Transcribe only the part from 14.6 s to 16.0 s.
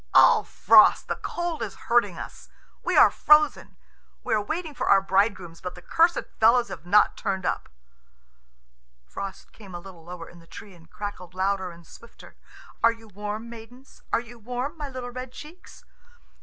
my little red cheeks?"